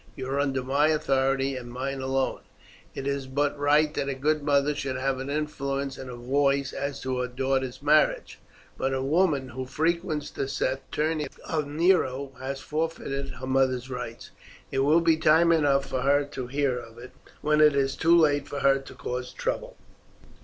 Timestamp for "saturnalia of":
10.47-11.67